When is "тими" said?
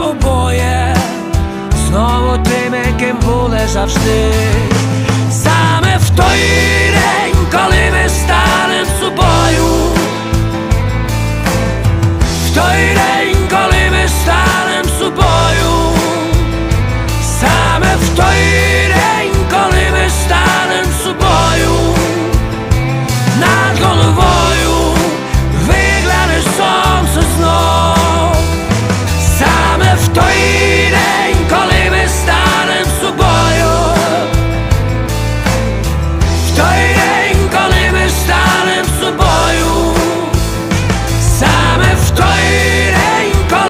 2.44-2.84